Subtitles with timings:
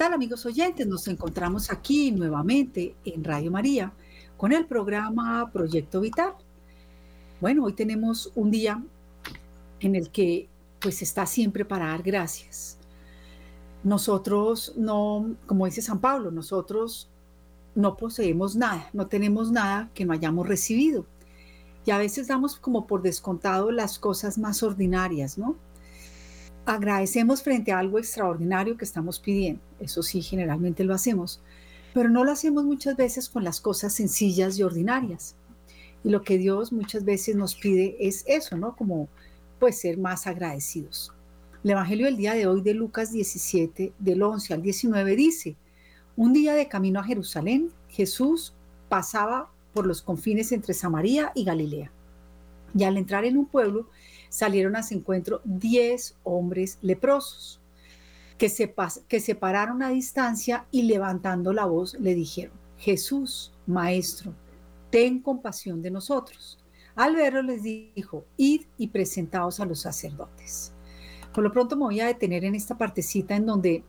[0.00, 0.86] tal amigos oyentes?
[0.86, 3.92] Nos encontramos aquí nuevamente en Radio María
[4.38, 6.32] con el programa Proyecto Vital.
[7.38, 8.82] Bueno, hoy tenemos un día
[9.78, 10.48] en el que
[10.80, 12.78] pues está siempre para dar gracias.
[13.84, 17.10] Nosotros no, como dice San Pablo, nosotros
[17.74, 21.04] no poseemos nada, no tenemos nada que no hayamos recibido.
[21.84, 25.56] Y a veces damos como por descontado las cosas más ordinarias, ¿no?
[26.74, 29.60] Agradecemos frente a algo extraordinario que estamos pidiendo.
[29.80, 31.40] Eso sí, generalmente lo hacemos,
[31.92, 35.34] pero no lo hacemos muchas veces con las cosas sencillas y ordinarias.
[36.04, 38.76] Y lo que Dios muchas veces nos pide es eso, ¿no?
[38.76, 39.08] Como
[39.58, 41.12] pues ser más agradecidos.
[41.64, 45.56] El Evangelio del día de hoy de Lucas 17, del 11 al 19 dice,
[46.16, 48.54] un día de camino a Jerusalén, Jesús
[48.88, 51.90] pasaba por los confines entre Samaria y Galilea.
[52.74, 53.88] Y al entrar en un pueblo,
[54.30, 57.60] salieron a su encuentro diez hombres leprosos
[58.38, 58.74] que se,
[59.06, 64.32] que se pararon a distancia y levantando la voz le dijeron, Jesús, Maestro,
[64.88, 66.58] ten compasión de nosotros.
[66.96, 70.72] Al verlo les dijo, id y presentaos a los sacerdotes.
[71.34, 73.84] Por lo pronto me voy a detener en esta partecita en donde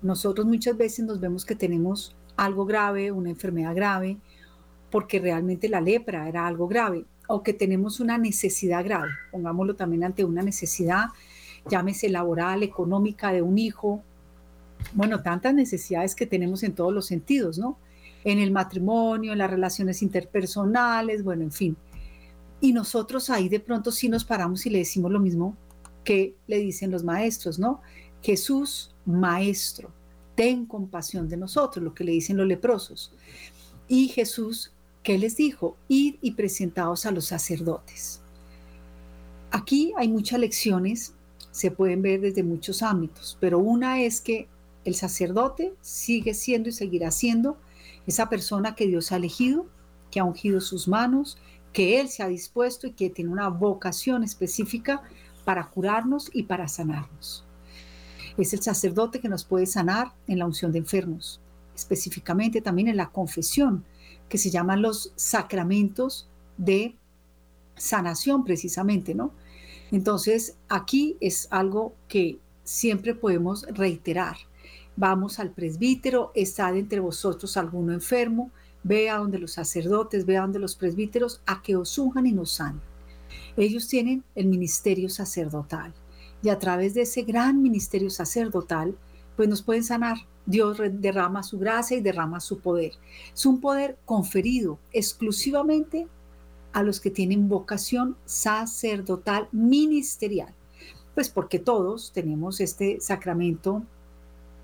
[0.00, 4.18] nosotros muchas veces nos vemos que tenemos algo grave, una enfermedad grave,
[4.90, 10.02] porque realmente la lepra era algo grave o que tenemos una necesidad grave, pongámoslo también
[10.02, 11.08] ante una necesidad,
[11.70, 14.02] llámese laboral, económica, de un hijo,
[14.94, 17.78] bueno, tantas necesidades que tenemos en todos los sentidos, ¿no?
[18.24, 21.76] En el matrimonio, en las relaciones interpersonales, bueno, en fin.
[22.60, 25.56] Y nosotros ahí de pronto sí nos paramos y le decimos lo mismo
[26.04, 27.82] que le dicen los maestros, ¿no?
[28.22, 29.92] Jesús, maestro,
[30.34, 33.12] ten compasión de nosotros, lo que le dicen los leprosos.
[33.86, 34.72] Y Jesús
[35.02, 35.76] ¿Qué les dijo?
[35.88, 38.20] Id y presentaos a los sacerdotes.
[39.50, 41.14] Aquí hay muchas lecciones,
[41.50, 44.48] se pueden ver desde muchos ámbitos, pero una es que
[44.84, 47.56] el sacerdote sigue siendo y seguirá siendo
[48.06, 49.66] esa persona que Dios ha elegido,
[50.10, 51.38] que ha ungido sus manos,
[51.72, 55.02] que Él se ha dispuesto y que tiene una vocación específica
[55.44, 57.44] para curarnos y para sanarnos.
[58.36, 61.40] Es el sacerdote que nos puede sanar en la unción de enfermos,
[61.74, 63.84] específicamente también en la confesión,
[64.28, 66.96] que se llaman los sacramentos de
[67.76, 69.32] sanación precisamente, ¿no?
[69.90, 74.36] Entonces, aquí es algo que siempre podemos reiterar.
[74.96, 78.50] Vamos al presbítero, está entre vosotros alguno enfermo,
[78.82, 82.32] ve a donde los sacerdotes, ve a donde los presbíteros, a que os unjan y
[82.32, 82.82] nos sanen.
[83.56, 85.94] Ellos tienen el ministerio sacerdotal
[86.42, 88.96] y a través de ese gran ministerio sacerdotal,
[89.36, 90.18] pues nos pueden sanar
[90.48, 92.92] Dios derrama su gracia y derrama su poder.
[93.34, 96.08] Es un poder conferido exclusivamente
[96.72, 100.54] a los que tienen vocación sacerdotal ministerial.
[101.14, 103.82] Pues porque todos tenemos este sacramento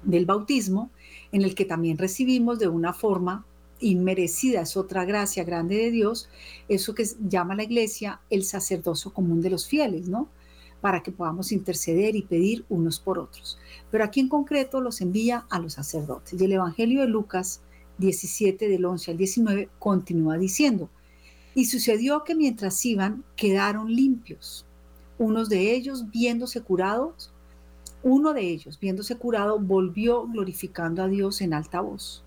[0.02, 0.90] del bautismo
[1.32, 3.44] en el que también recibimos de una forma
[3.80, 6.30] inmerecida, es otra gracia grande de Dios,
[6.66, 10.30] eso que llama la iglesia el sacerdocio común de los fieles, ¿no?
[10.84, 13.56] Para que podamos interceder y pedir unos por otros.
[13.90, 16.38] Pero aquí en concreto los envía a los sacerdotes.
[16.38, 17.62] Y el Evangelio de Lucas
[17.96, 20.90] 17 del 11 al 19 continúa diciendo,
[21.54, 24.66] y sucedió que mientras iban quedaron limpios.
[25.16, 27.32] Unos de ellos viéndose curados,
[28.02, 32.22] uno de ellos viéndose curado volvió glorificando a Dios en alta voz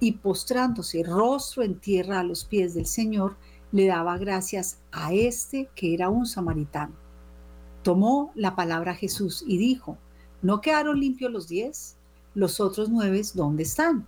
[0.00, 3.36] y postrándose rostro en tierra a los pies del Señor,
[3.70, 6.99] le daba gracias a este que era un samaritano
[7.82, 9.98] tomó la palabra Jesús y dijo,
[10.42, 11.96] ¿no quedaron limpios los diez?
[12.34, 14.06] ¿Los otros nueve dónde están?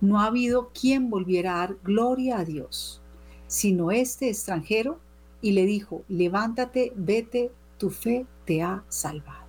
[0.00, 3.00] No ha habido quien volviera a dar gloria a Dios,
[3.46, 5.00] sino este extranjero,
[5.40, 9.46] y le dijo, levántate, vete, tu fe te ha salvado.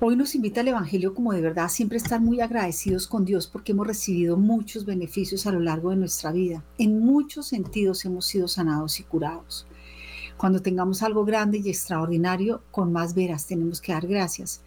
[0.00, 3.70] Hoy nos invita el Evangelio como de verdad siempre estar muy agradecidos con Dios porque
[3.70, 6.64] hemos recibido muchos beneficios a lo largo de nuestra vida.
[6.76, 9.64] En muchos sentidos hemos sido sanados y curados.
[10.42, 14.60] Cuando tengamos algo grande y extraordinario, con más veras tenemos que dar gracias.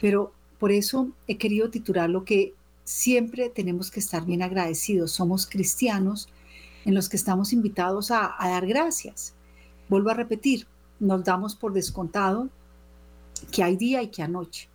[0.00, 5.10] Pero por eso he querido titular lo que siempre tenemos que estar bien agradecidos.
[5.10, 6.28] Somos cristianos
[6.84, 9.34] en los que estamos invitados a, a dar gracias.
[9.88, 10.68] Vuelvo a repetir,
[11.00, 12.48] nos damos por descontado
[13.50, 14.68] que hay día y que hay noche,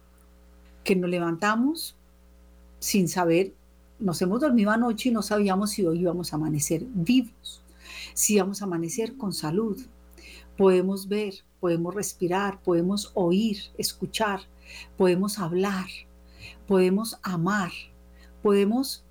[0.84, 1.96] que nos levantamos
[2.80, 3.54] sin saber,
[4.00, 7.64] nos hemos dormido anoche y no sabíamos si hoy íbamos a amanecer vivos,
[8.14, 9.82] si íbamos a amanecer con salud,
[10.62, 14.42] podemos ver, podemos respirar, podemos oír, escuchar,
[14.96, 15.88] podemos hablar,
[16.68, 17.72] podemos amar,
[18.44, 19.04] podemos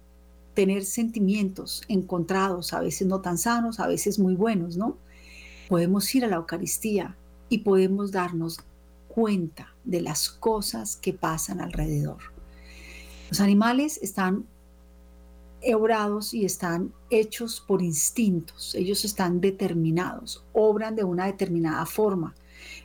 [0.54, 4.96] tener sentimientos encontrados, a veces no tan sanos, a veces muy buenos, ¿no?
[5.68, 7.16] Podemos ir a la Eucaristía
[7.48, 8.60] y podemos darnos
[9.08, 12.18] cuenta de las cosas que pasan alrededor.
[13.28, 14.46] Los animales están
[15.74, 22.34] obrados y están hechos por instintos, ellos están determinados, obran de una determinada forma.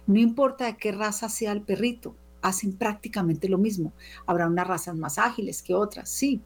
[0.08, 3.94] No importa de qué raza sea el perrito, hacen prácticamente lo mismo.
[4.26, 6.42] Habrá unas razas más ágiles que otras, sí,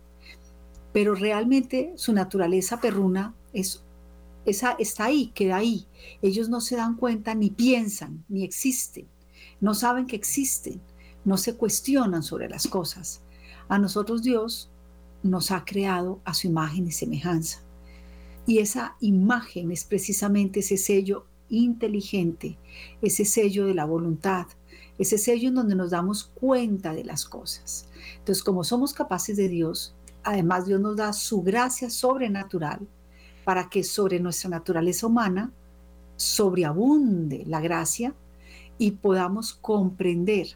[0.94, 3.84] pero realmente su naturaleza perruna es,
[4.46, 5.88] esa, está ahí, queda ahí.
[6.22, 9.08] Ellos no se dan cuenta, ni piensan, ni existen,
[9.60, 10.82] no saben que existen,
[11.26, 13.22] no se cuestionan sobre las cosas.
[13.68, 14.72] A nosotros Dios
[15.24, 17.62] nos ha creado a su imagen y semejanza.
[18.46, 22.58] Y esa imagen es precisamente ese sello inteligente,
[23.02, 24.48] ese sello de la voluntad,
[24.98, 27.88] ese sello en donde nos damos cuenta de las cosas.
[28.18, 32.88] Entonces, como somos capaces de Dios, además Dios nos da su gracia sobrenatural
[33.44, 35.52] para que sobre nuestra naturaleza humana
[36.16, 38.14] sobreabunde la gracia
[38.78, 40.48] y podamos comprender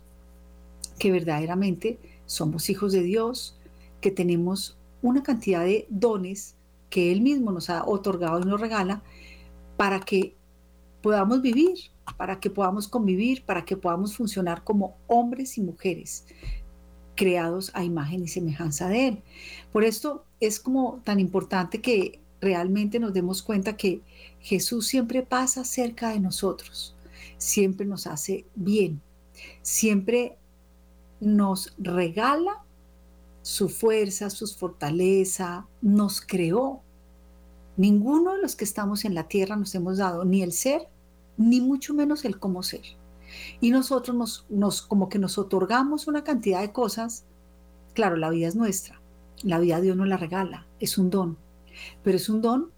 [1.00, 3.58] que verdaderamente somos hijos de Dios,
[4.04, 6.56] que tenemos una cantidad de dones
[6.90, 9.02] que Él mismo nos ha otorgado y nos regala
[9.78, 10.36] para que
[11.02, 11.78] podamos vivir,
[12.18, 16.26] para que podamos convivir, para que podamos funcionar como hombres y mujeres
[17.16, 19.24] creados a imagen y semejanza de Él.
[19.72, 24.02] Por esto es como tan importante que realmente nos demos cuenta que
[24.42, 26.94] Jesús siempre pasa cerca de nosotros,
[27.38, 29.02] siempre nos hace bien,
[29.62, 30.38] siempre
[31.22, 32.64] nos regala
[33.44, 36.82] su fuerza, su fortaleza, nos creó.
[37.78, 40.88] Ninguno de los que estamos en la tierra nos hemos dado ni el ser,
[41.38, 42.82] ni mucho menos el cómo ser.
[43.60, 47.26] Y nosotros nos, nos como que nos otorgamos una cantidad de cosas.
[47.94, 49.02] Claro, la vida es nuestra,
[49.44, 51.38] la vida Dios nos la regala, es un don,
[52.02, 52.72] pero es un don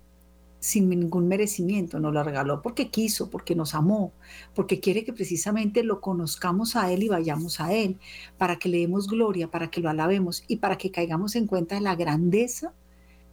[0.66, 4.14] sin ningún merecimiento, nos lo regaló porque quiso, porque nos amó,
[4.56, 8.00] porque quiere que precisamente lo conozcamos a Él y vayamos a Él,
[8.40, 11.76] para que le demos gloria, para que lo alabemos y para que caigamos en cuenta
[11.76, 12.74] de la grandeza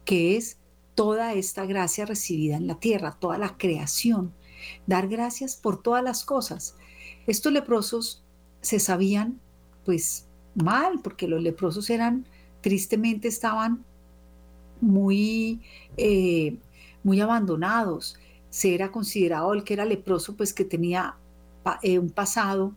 [0.05, 0.59] que es
[0.93, 4.31] toda esta gracia recibida en la tierra, toda la creación.
[4.85, 6.75] Dar gracias por todas las cosas.
[7.25, 8.23] Estos leprosos
[8.61, 9.39] se sabían
[9.85, 12.27] pues mal, porque los leprosos eran,
[12.61, 13.83] tristemente estaban
[14.81, 15.61] muy...
[15.97, 16.59] Eh,
[17.03, 18.17] muy abandonados.
[18.49, 21.15] Se era considerado el que era leproso, pues que tenía
[21.81, 22.75] eh, un pasado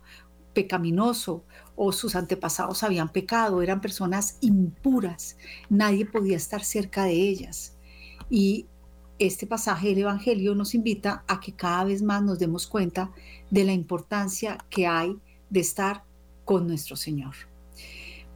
[0.53, 1.45] pecaminoso
[1.75, 5.37] o sus antepasados habían pecado, eran personas impuras,
[5.69, 7.77] nadie podía estar cerca de ellas.
[8.31, 8.67] Y
[9.19, 13.11] este pasaje del Evangelio nos invita a que cada vez más nos demos cuenta
[13.51, 15.19] de la importancia que hay
[15.51, 16.05] de estar
[16.45, 17.35] con nuestro Señor.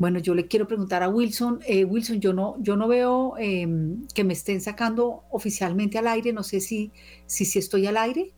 [0.01, 4.07] Bueno, yo le quiero preguntar a Wilson, eh, Wilson, yo no, yo no veo em,
[4.15, 6.91] que me estén sacando oficialmente al aire, no sé si,
[7.27, 8.33] si, si estoy al aire.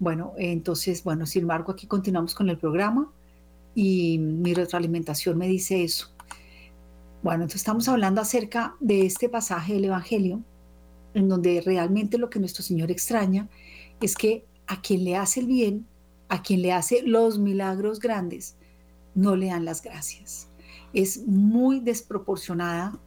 [0.00, 3.08] Bueno, entonces, bueno, sin embargo, aquí continuamos con el programa
[3.72, 6.12] y mi retroalimentación me dice eso.
[7.22, 10.42] Bueno, entonces estamos hablando acerca de este pasaje del Evangelio,
[11.14, 13.48] en donde realmente lo que nuestro Señor extraña
[14.00, 15.86] es que a quien le hace el bien,
[16.28, 18.56] a quien le hace los milagros grandes,
[19.14, 20.49] no le dan las gracias
[20.92, 22.98] es muy desproporcionada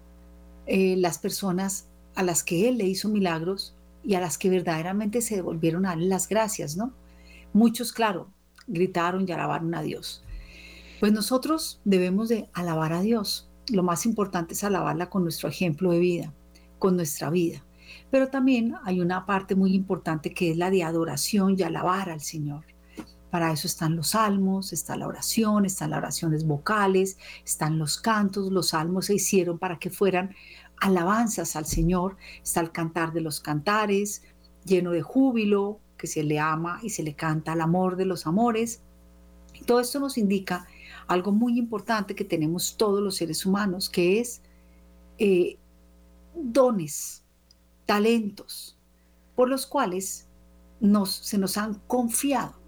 [0.66, 5.22] eh, las personas a las que Él le hizo milagros y a las que verdaderamente
[5.22, 6.94] se devolvieron a las gracias, ¿no?
[7.54, 8.30] Muchos, claro,
[8.68, 10.24] gritaron y alabaron a Dios.
[11.00, 13.50] Pues nosotros debemos de alabar a Dios.
[13.72, 16.34] Lo más importante es alabarla con nuestro ejemplo de vida,
[16.80, 17.64] con nuestra vida.
[18.10, 22.22] Pero también hay una parte muy importante que es la de adoración y alabar al
[22.22, 22.66] Señor.
[23.34, 28.52] Para eso están los salmos, está la oración, están las oraciones vocales, están los cantos.
[28.52, 30.36] Los salmos se hicieron para que fueran
[30.78, 32.16] alabanzas al Señor.
[32.44, 34.22] Está el cantar de los cantares,
[34.66, 38.28] lleno de júbilo, que se le ama y se le canta al amor de los
[38.28, 38.84] amores.
[39.56, 40.68] Y todo esto nos indica
[41.08, 44.44] algo muy importante que tenemos todos los seres humanos, que es
[45.18, 45.58] eh,
[46.36, 47.24] dones,
[47.88, 48.78] talentos,
[49.36, 50.28] por los cuales
[50.80, 52.62] nos, se nos han confiado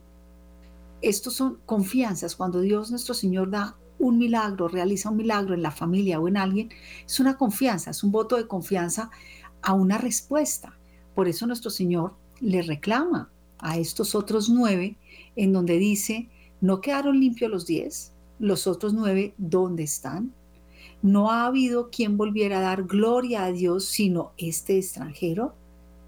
[1.02, 2.36] estos son confianzas.
[2.36, 6.38] Cuando Dios nuestro Señor da un milagro, realiza un milagro en la familia o en
[6.38, 6.70] alguien,
[7.06, 9.10] es una confianza, es un voto de confianza
[9.62, 10.78] a una respuesta.
[11.14, 14.98] Por eso nuestro Señor le reclama a estos otros nueve
[15.36, 16.30] en donde dice,
[16.62, 18.14] ¿no quedaron limpios los diez?
[18.40, 20.34] Los otros nueve, ¿dónde están?
[21.02, 25.56] No ha habido quien volviera a dar gloria a Dios sino este extranjero.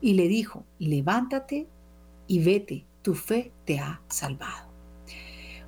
[0.01, 1.67] Y le dijo, levántate
[2.27, 4.66] y vete, tu fe te ha salvado.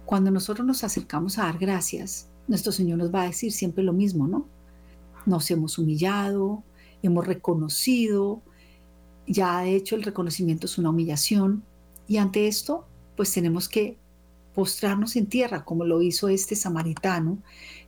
[0.09, 3.93] Cuando nosotros nos acercamos a dar gracias, nuestro Señor nos va a decir siempre lo
[3.93, 4.47] mismo, ¿no?
[5.27, 6.63] Nos hemos humillado,
[7.03, 8.41] hemos reconocido,
[9.27, 11.63] ya de hecho el reconocimiento es una humillación,
[12.07, 13.97] y ante esto, pues tenemos que
[14.55, 17.37] postrarnos en tierra, como lo hizo este samaritano,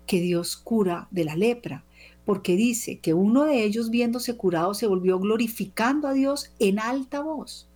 [0.05, 1.85] que Dios cura de la lepra,
[2.23, 7.21] porque dice que uno de ellos viéndose curado se volvió glorificando a Dios en alta
[7.21, 7.67] voz.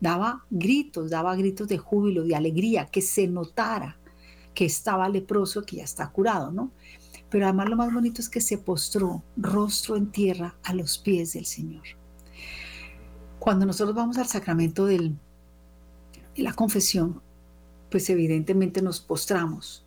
[0.00, 3.98] Daba gritos, daba gritos de júbilo, de alegría, que se notara
[4.58, 6.72] que estaba leproso, que ya está curado, ¿no?
[7.30, 11.34] Pero además lo más bonito es que se postró rostro en tierra a los pies
[11.34, 11.84] del Señor.
[13.38, 15.12] Cuando nosotros vamos al sacramento de
[16.36, 17.22] la confesión,
[17.88, 19.84] pues evidentemente nos postramos.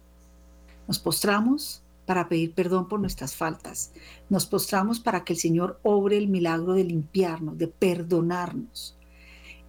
[0.87, 3.91] Nos postramos para pedir perdón por nuestras faltas.
[4.29, 8.97] Nos postramos para que el Señor obre el milagro de limpiarnos, de perdonarnos.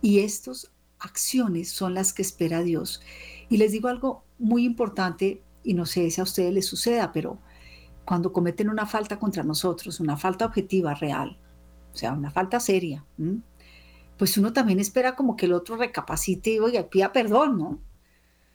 [0.02, 3.00] Y estas acciones son las que espera Dios.
[3.49, 7.38] Y les digo algo muy importante, y no sé si a ustedes les suceda, pero
[8.04, 11.38] cuando cometen una falta contra nosotros, una falta objetiva, real,
[11.92, 13.04] o sea, una falta seria,
[14.16, 17.78] pues uno también espera como que el otro recapacite y pida perdón, ¿no?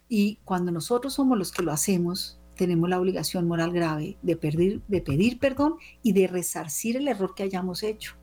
[0.09, 4.81] Y cuando nosotros somos los que lo hacemos, tenemos la obligación moral grave de pedir,
[4.87, 8.15] de pedir perdón y de resarcir el error que hayamos hecho.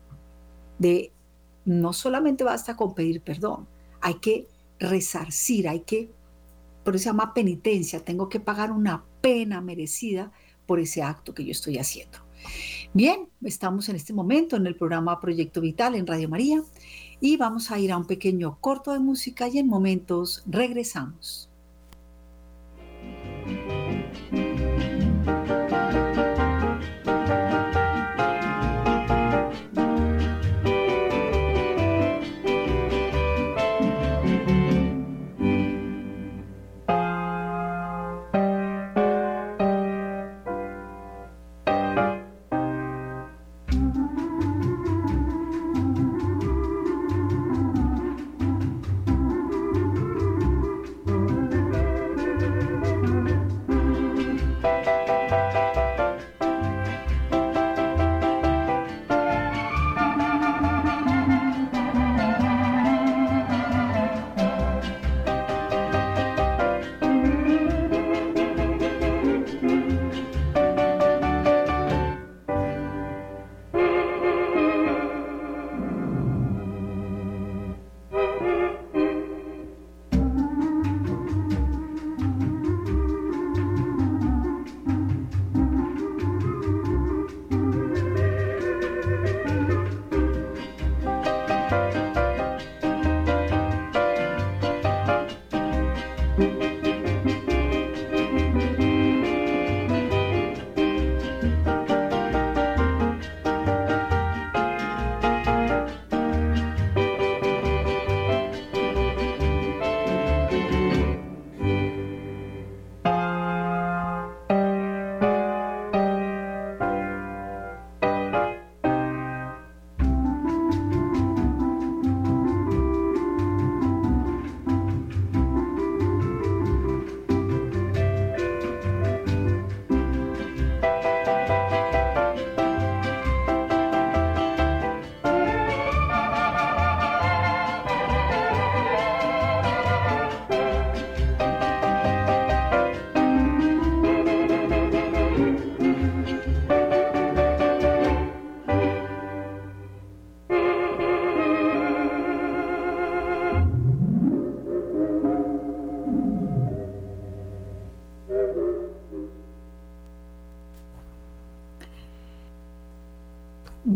[0.77, 1.13] De
[1.65, 3.67] no solamente basta con pedir perdón,
[4.01, 4.47] hay que
[4.79, 6.11] resarcir, hay que,
[6.83, 10.31] por eso se llama penitencia, tengo que pagar una pena merecida
[10.65, 12.19] por ese acto que yo estoy haciendo.
[12.93, 16.61] Bien, estamos en este momento en el programa Proyecto Vital en Radio María
[17.19, 21.49] y vamos a ir a un pequeño corto de música y en momentos regresamos.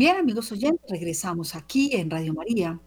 [0.00, 2.80] Bien, amigos oyentes, regresamos aquí en Radio María.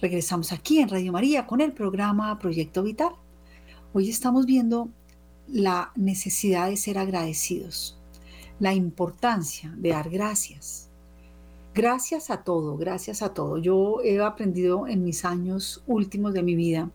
[0.00, 3.10] Regresamos aquí en Radio María con el programa Proyecto Vital.
[3.92, 4.88] Hoy estamos viendo
[5.48, 7.98] la necesidad de ser agradecidos,
[8.60, 10.88] la importancia de dar gracias.
[11.74, 13.58] Gracias a todo, gracias a todo.
[13.58, 16.88] Yo he aprendido en mis años últimos de mi vida,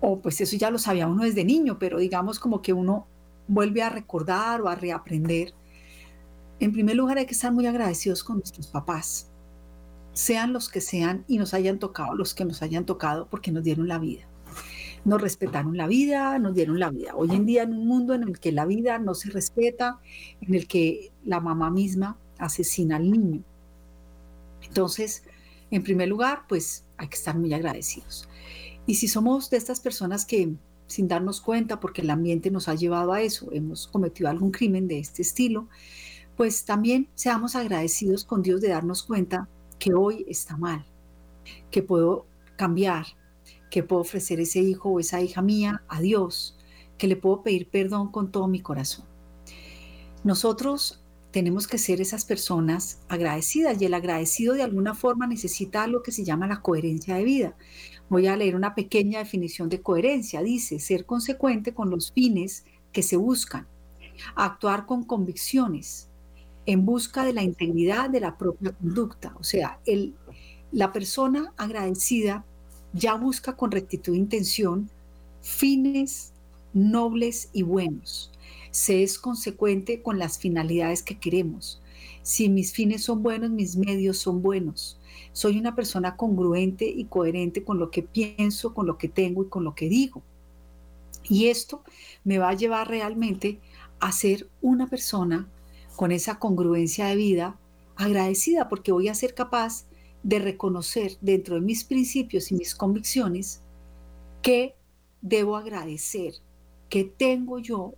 [0.00, 3.08] o pues eso ya lo sabía uno desde niño, pero digamos como que uno
[3.48, 5.54] vuelve a recordar o a reaprender
[6.60, 9.28] en primer lugar, hay que estar muy agradecidos con nuestros papás,
[10.12, 13.62] sean los que sean y nos hayan tocado, los que nos hayan tocado, porque nos
[13.62, 14.26] dieron la vida.
[15.04, 17.12] Nos respetaron la vida, nos dieron la vida.
[17.14, 20.00] Hoy en día, en un mundo en el que la vida no se respeta,
[20.40, 23.42] en el que la mamá misma asesina al niño.
[24.62, 25.22] Entonces,
[25.70, 28.28] en primer lugar, pues hay que estar muy agradecidos.
[28.86, 30.54] Y si somos de estas personas que
[30.86, 34.88] sin darnos cuenta, porque el ambiente nos ha llevado a eso, hemos cometido algún crimen
[34.88, 35.68] de este estilo,
[36.36, 40.84] pues también seamos agradecidos con Dios de darnos cuenta que hoy está mal,
[41.70, 42.26] que puedo
[42.56, 43.06] cambiar,
[43.70, 46.58] que puedo ofrecer ese hijo o esa hija mía a Dios,
[46.98, 49.06] que le puedo pedir perdón con todo mi corazón.
[50.24, 56.02] Nosotros tenemos que ser esas personas agradecidas y el agradecido de alguna forma necesita algo
[56.02, 57.56] que se llama la coherencia de vida.
[58.08, 60.42] Voy a leer una pequeña definición de coherencia.
[60.42, 63.66] Dice, ser consecuente con los fines que se buscan,
[64.34, 66.08] actuar con convicciones
[66.66, 69.34] en busca de la integridad de la propia conducta.
[69.38, 70.14] O sea, el,
[70.72, 72.44] la persona agradecida
[72.92, 74.90] ya busca con rectitud de intención
[75.40, 76.32] fines
[76.72, 78.32] nobles y buenos
[78.76, 81.80] se es consecuente con las finalidades que queremos.
[82.20, 84.98] Si mis fines son buenos, mis medios son buenos.
[85.32, 89.48] Soy una persona congruente y coherente con lo que pienso, con lo que tengo y
[89.48, 90.22] con lo que digo.
[91.26, 91.84] Y esto
[92.22, 93.60] me va a llevar realmente
[93.98, 95.48] a ser una persona
[95.96, 97.58] con esa congruencia de vida
[97.96, 99.86] agradecida porque voy a ser capaz
[100.22, 103.62] de reconocer dentro de mis principios y mis convicciones
[104.42, 104.74] que
[105.22, 106.34] debo agradecer,
[106.88, 107.94] que tengo yo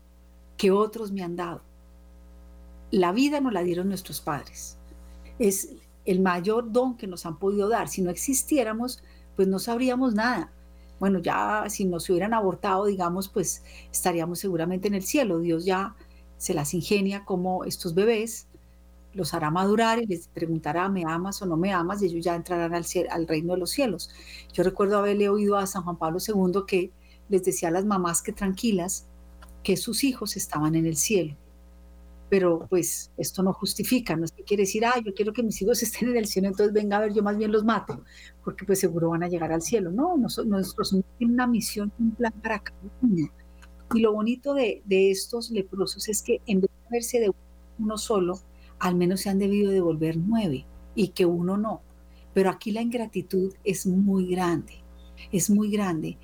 [0.56, 1.62] que otros me han dado.
[2.90, 4.78] La vida nos la dieron nuestros padres.
[5.38, 5.70] Es
[6.04, 7.88] el mayor don que nos han podido dar.
[7.88, 9.02] Si no existiéramos,
[9.36, 10.52] pues no sabríamos nada.
[10.98, 13.62] Bueno, ya si nos hubieran abortado, digamos, pues
[13.92, 15.38] estaríamos seguramente en el cielo.
[15.38, 15.94] Dios ya
[16.38, 18.46] se las ingenia como estos bebés,
[19.12, 22.02] los hará madurar y les preguntará, ¿me amas o no me amas?
[22.02, 24.10] Y ellos ya entrarán al, reino de los cielos.
[24.52, 26.92] Yo recuerdo haberle oído a San Juan Pablo II que
[27.28, 29.06] les decía a las mamás que tranquilas,
[29.62, 31.36] que sus hijos estaban en el cielo.
[32.30, 35.60] Pero pues esto no justifica, no es que quiere decir, ah, yo quiero que mis
[35.62, 38.04] hijos estén en el cielo, entonces venga a ver, yo más bien los mato,
[38.44, 39.90] porque pues seguro van a llegar al cielo.
[39.90, 43.28] No, nuestros niños tienen una misión, un plan para cada uno.
[43.94, 47.32] Y lo bonito de, de estos leprosos es que en vez de verse de
[47.78, 48.40] uno solo,
[48.78, 51.80] al menos se han debido devolver nueve y que uno no.
[52.34, 54.74] Pero aquí la ingratitud es muy grande,
[55.32, 56.18] es muy grande.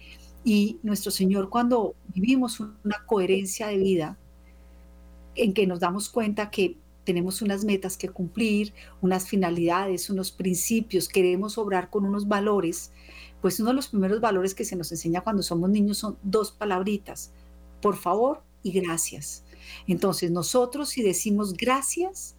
[0.44, 4.18] Y nuestro Señor, cuando vivimos una coherencia de vida,
[5.34, 11.08] en que nos damos cuenta que tenemos unas metas que cumplir, unas finalidades, unos principios,
[11.08, 12.92] queremos obrar con unos valores,
[13.42, 16.52] pues uno de los primeros valores que se nos enseña cuando somos niños son dos
[16.52, 17.32] palabritas,
[17.84, 19.44] por favor y gracias.
[19.86, 22.34] Entonces nosotros si decimos gracias,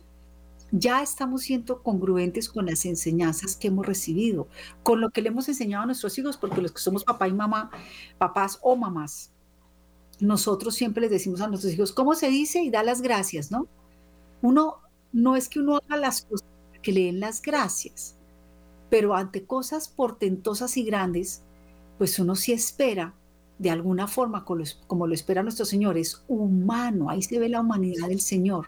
[0.71, 4.47] ya estamos siendo congruentes con las enseñanzas que hemos recibido,
[4.81, 7.33] con lo que le hemos enseñado a nuestros hijos, porque los que somos papá y
[7.33, 7.69] mamá,
[8.17, 9.29] papás o mamás,
[10.19, 12.63] nosotros siempre les decimos a nuestros hijos, ¿cómo se dice?
[12.63, 13.67] Y da las gracias, ¿no?
[14.41, 14.77] Uno,
[15.13, 16.47] no es que uno haga las cosas
[16.81, 18.17] que le den las gracias,
[18.89, 21.43] pero ante cosas portentosas y grandes,
[21.99, 23.13] pues uno sí espera,
[23.57, 24.45] de alguna forma,
[24.87, 28.67] como lo espera nuestro Señor, es humano, ahí se ve la humanidad del Señor.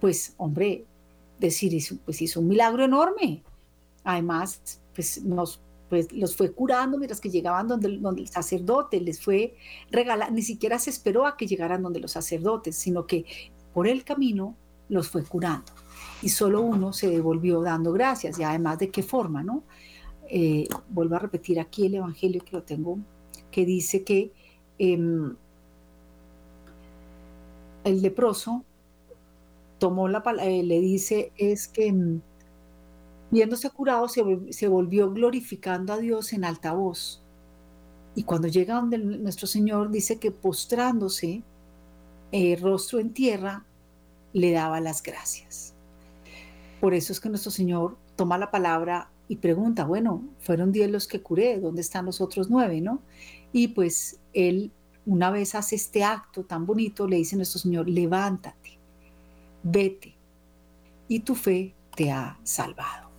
[0.00, 0.84] Pues, hombre,
[1.38, 1.72] decir,
[2.04, 3.42] pues hizo un milagro enorme.
[4.04, 5.60] Además, pues nos
[5.92, 9.54] pues los fue curando mientras que llegaban donde, donde el sacerdote, les fue
[9.90, 13.26] regalando, ni siquiera se esperó a que llegaran donde los sacerdotes, sino que
[13.74, 14.56] por el camino
[14.88, 15.70] los fue curando.
[16.22, 19.64] Y solo uno se devolvió dando gracias, y además de qué forma, ¿no?
[20.30, 22.98] Eh, vuelvo a repetir aquí el Evangelio que lo tengo,
[23.52, 24.32] que dice que
[24.78, 25.36] em,
[27.84, 28.64] el leproso
[29.78, 32.20] tomó la eh, le dice es que mm,
[33.30, 37.22] viéndose curado se, volvió glorificando a Dios en alta voz.
[38.14, 41.42] Y cuando llega donde nuestro Señor dice que postrándose,
[42.30, 43.64] eh, rostro en tierra,
[44.32, 45.74] le daba las gracias.
[46.80, 51.06] Por eso es que nuestro Señor toma la palabra y pregunta, bueno, fueron diez los
[51.06, 53.00] que curé, ¿dónde están los otros nueve, no?
[53.52, 54.72] Y pues él,
[55.06, 58.82] una vez hace este acto tan bonito, le dice a nuestro Señor, levántate
[59.62, 60.14] vete
[61.08, 63.10] y tu fe te ha salvado.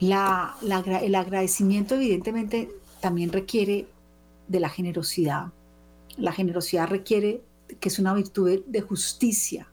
[0.00, 3.86] el agradecimiento evidentemente también requiere
[4.48, 5.52] de la generosidad.
[6.16, 7.42] La generosidad requiere
[7.80, 9.68] que es una virtud de justicia.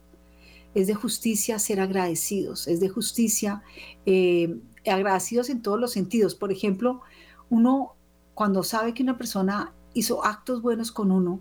[0.73, 3.61] Es de justicia ser agradecidos, es de justicia
[4.07, 6.33] eh, agradecidos en todos los sentidos.
[6.33, 7.01] Por ejemplo,
[7.49, 7.93] uno
[8.33, 11.39] cuando sabe que una persona hizo actos buenos con uno,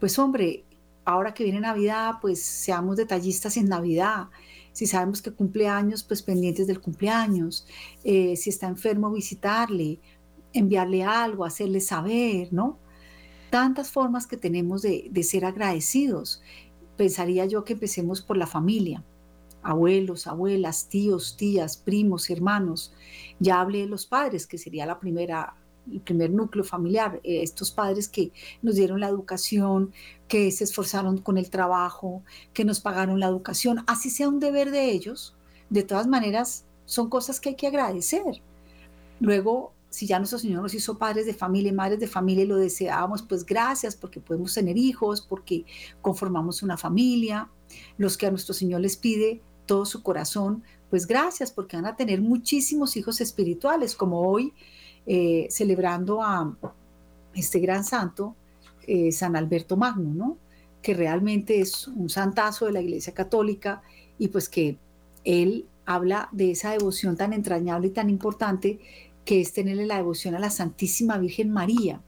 [0.00, 0.64] pues hombre,
[1.04, 4.28] ahora que viene Navidad, pues seamos detallistas en Navidad.
[4.72, 7.66] Si sabemos que cumple años, pues pendientes del cumpleaños.
[8.04, 10.00] Eh, si está enfermo, visitarle,
[10.52, 12.78] enviarle algo, hacerle saber, ¿no?
[13.50, 16.42] Tantas formas que tenemos de, de ser agradecidos.
[16.96, 19.04] Pensaría yo que empecemos por la familia
[19.62, 22.92] abuelos, abuelas, tíos, tías, primos, hermanos.
[23.38, 25.54] Ya hablé de los padres, que sería la primera
[25.90, 29.92] el primer núcleo familiar, eh, estos padres que nos dieron la educación,
[30.28, 34.70] que se esforzaron con el trabajo, que nos pagaron la educación, así sea un deber
[34.70, 35.34] de ellos,
[35.70, 38.42] de todas maneras son cosas que hay que agradecer.
[39.20, 42.48] Luego, si ya nuestro Señor nos hizo padres de familia y madres de familia y
[42.48, 45.64] lo deseábamos, pues gracias porque podemos tener hijos, porque
[46.00, 47.48] conformamos una familia.
[47.98, 51.96] Los que a nuestro Señor les pide todo su corazón, pues gracias porque van a
[51.96, 54.52] tener muchísimos hijos espirituales, como hoy
[55.06, 56.56] eh, celebrando a
[57.34, 58.36] este gran santo,
[58.86, 60.36] eh, San Alberto Magno, ¿no?
[60.82, 63.82] que realmente es un santazo de la Iglesia Católica
[64.18, 64.76] y pues que
[65.24, 68.80] él habla de esa devoción tan entrañable y tan importante
[69.24, 72.00] que es tenerle la devoción a la Santísima Virgen María,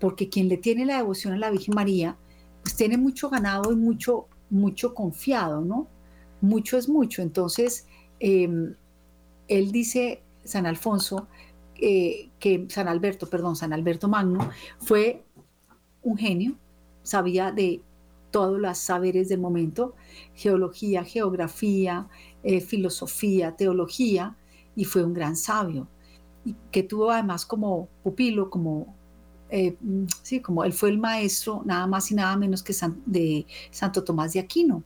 [0.00, 2.16] porque quien le tiene la devoción a la Virgen María,
[2.62, 5.88] pues tiene mucho ganado y mucho, mucho confiado, ¿no?
[6.40, 7.22] Mucho es mucho.
[7.22, 7.86] Entonces,
[8.20, 8.74] em,
[9.48, 11.26] él dice, San Alfonso,
[11.80, 15.24] eh, que San Alberto, perdón, San Alberto Magno, fue
[16.02, 16.56] un genio,
[17.02, 17.82] sabía de
[18.30, 19.94] todos los saberes del momento,
[20.34, 22.08] geología, geografía,
[22.42, 24.36] eh, filosofía, teología,
[24.74, 25.88] y fue un gran sabio
[26.70, 28.94] que tuvo además como pupilo, como,
[29.50, 29.76] eh,
[30.22, 32.74] sí, como él fue el maestro, nada más y nada menos que
[33.06, 34.82] de Santo Tomás de Aquino.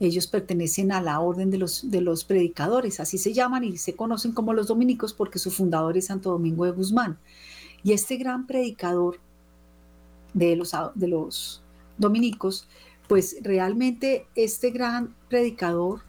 [0.00, 3.94] Ellos pertenecen a la orden de los, de los predicadores, así se llaman y se
[3.94, 7.18] conocen como los dominicos porque su fundador es Santo Domingo de Guzmán.
[7.82, 9.18] Y este gran predicador
[10.32, 11.62] de los, de los
[11.98, 12.66] dominicos,
[13.08, 16.00] pues realmente este gran predicador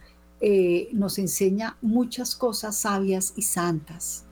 [0.41, 4.25] eh, nos enseña muchas cosas sabias y santas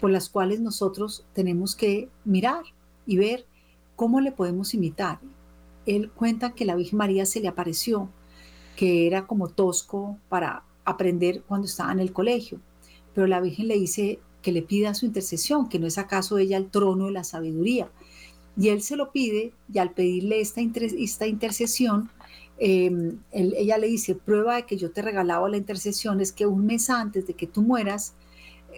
[0.00, 2.62] por las cuales nosotros tenemos que mirar
[3.06, 3.46] y ver
[3.96, 5.20] cómo le podemos imitar.
[5.86, 8.08] Él cuenta que la Virgen María se le apareció,
[8.80, 12.62] que era como tosco para aprender cuando estaba en el colegio,
[13.14, 16.56] pero la Virgen le dice que le pida su intercesión, que no es acaso ella
[16.56, 17.90] el trono de la sabiduría.
[18.56, 22.08] Y él se lo pide y al pedirle esta, esta intercesión,
[22.58, 26.64] em, ella le dice, prueba de que yo te regalaba la intercesión es que un
[26.64, 28.14] mes antes de que tú mueras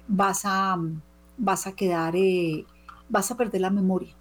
[0.08, 0.80] vas a,
[1.38, 2.64] vas a quedar, eh,
[3.08, 4.16] vas a perder la memoria.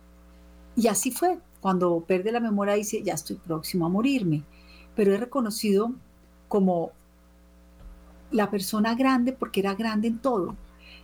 [0.76, 1.40] Y así fue.
[1.60, 4.44] Cuando pierde la memoria dice, ya estoy próximo a morirme.
[4.96, 5.94] Pero he reconocido
[6.48, 6.92] como
[8.32, 10.56] la persona grande porque era grande en todo.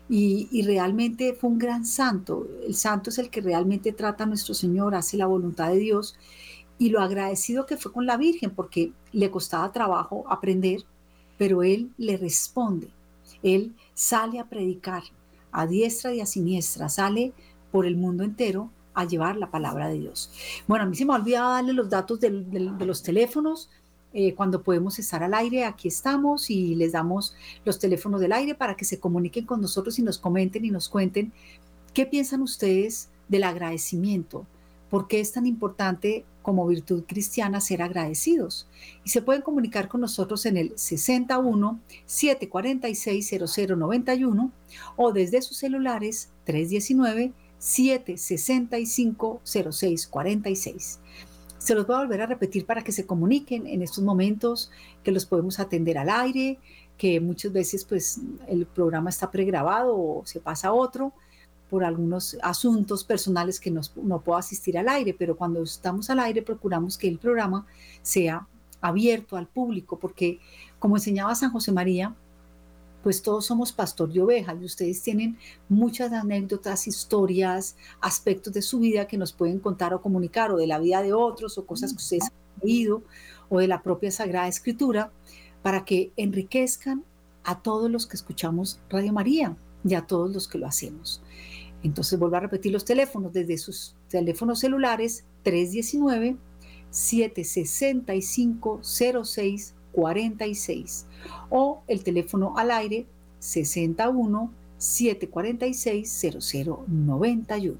[0.09, 2.47] Y, y, realmente fue un gran santo.
[2.65, 6.15] El santo es el que realmente trata a nuestro Señor, hace la voluntad de Dios.
[6.79, 10.83] Y lo agradecido que fue con la Virgen, porque le costaba trabajo aprender,
[11.37, 12.89] pero Él le responde.
[13.43, 15.03] Él sale a predicar
[15.51, 17.33] a diestra y a siniestra, sale
[17.71, 20.31] por el mundo entero a llevar la palabra de Dios.
[20.67, 23.69] Bueno, a mí se me ha olvidado darle los datos de, los teléfonos.
[24.11, 28.55] Eh, cuando podemos estar al aire, aquí estamos y les damos los teléfonos del aire
[28.55, 31.31] para que se comuniquen con nosotros y nos comenten y nos cuenten
[31.93, 34.47] qué piensan ustedes del agradecimiento,
[34.89, 38.67] por qué es tan importante como virtud cristiana ser agradecidos.
[39.03, 44.51] Y se pueden comunicar con nosotros en el 61 746 0091
[44.95, 50.99] o desde sus celulares 319 765 0646.
[51.57, 54.71] Se los voy a volver a repetir para que se comuniquen en estos momentos,
[55.03, 56.59] que los podemos atender al aire,
[56.97, 61.13] que muchas veces pues el programa está pregrabado o se pasa a otro
[61.69, 66.41] por algunos asuntos personales que no puedo asistir al aire, pero cuando estamos al aire
[66.41, 67.65] procuramos que el programa
[68.01, 68.47] sea
[68.79, 70.39] abierto al público, porque
[70.79, 72.15] como enseñaba San José María,
[73.03, 75.37] pues todos somos pastor y oveja y ustedes tienen
[75.69, 80.67] muchas anécdotas, historias, aspectos de su vida que nos pueden contar o comunicar, o de
[80.67, 82.31] la vida de otros, o cosas que ustedes han
[82.63, 83.03] leído,
[83.49, 85.11] o de la propia Sagrada Escritura,
[85.61, 87.03] para que enriquezcan
[87.43, 91.21] a todos los que escuchamos Radio María y a todos los que lo hacemos.
[91.83, 96.37] Entonces vuelvo a repetir los teléfonos desde sus teléfonos celulares 319
[96.89, 98.79] 765
[99.97, 101.07] 0646
[101.49, 103.07] o el teléfono al aire
[103.39, 106.25] 61 746
[106.87, 107.77] 0091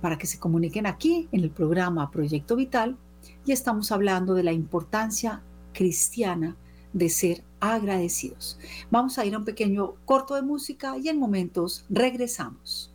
[0.00, 2.96] para que se comuniquen aquí en el programa Proyecto Vital
[3.44, 6.56] y estamos hablando de la importancia cristiana
[6.92, 8.58] de ser agradecidos.
[8.90, 12.92] Vamos a ir a un pequeño corto de música y en momentos regresamos.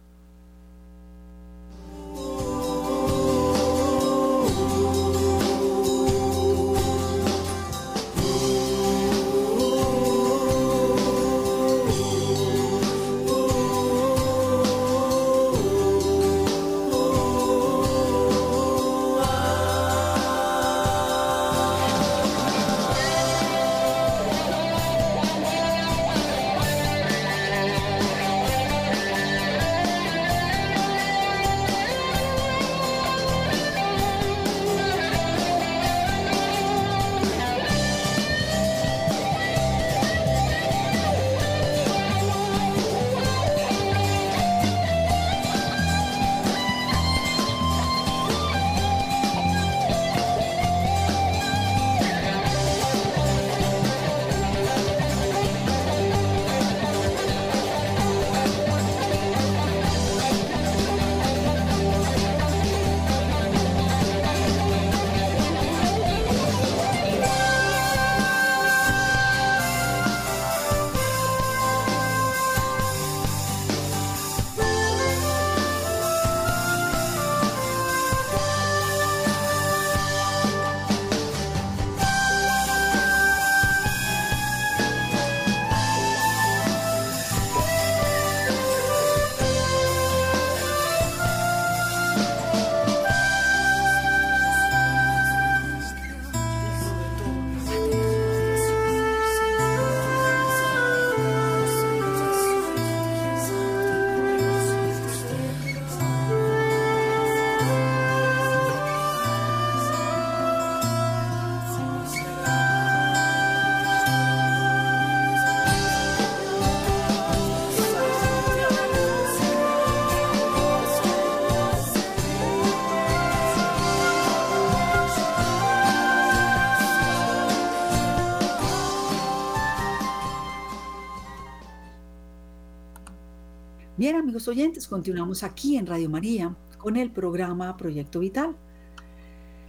[133.97, 138.53] Bien, amigos oyentes, continuamos aquí en Radio María con el programa Proyecto Vital.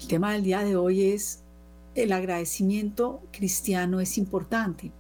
[0.00, 1.44] El tema del día de hoy es
[1.94, 4.90] el agradecimiento cristiano es importante.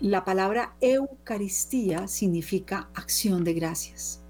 [0.00, 4.22] La palabra Eucaristía significa acción de gracias.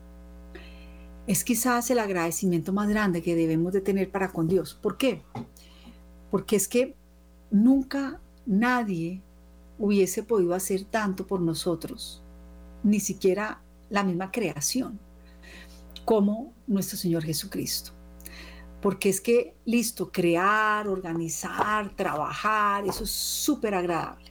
[1.29, 4.75] Es quizás el agradecimiento más grande que debemos de tener para con Dios.
[4.75, 5.23] ¿Por qué?
[6.33, 6.97] Porque es que
[7.53, 9.23] nunca nadie
[9.79, 12.21] hubiese podido hacer tanto por nosotros,
[12.83, 14.99] ni siquiera la misma creación,
[16.05, 17.93] como nuestro Señor Jesucristo.
[18.81, 24.31] Porque es que, listo, crear, organizar, trabajar, eso es súper agradable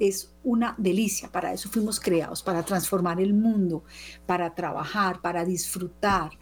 [0.00, 1.30] es una delicia.
[1.30, 3.84] Para eso fuimos creados, para transformar el mundo,
[4.26, 6.32] para trabajar, para disfrutar.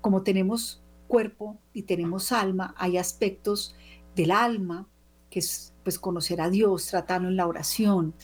[0.00, 3.74] Como tenemos cuerpo y tenemos alma, hay aspectos
[4.14, 4.86] del alma,
[5.30, 8.14] que es pues conocer a Dios, tratarlo en la oración.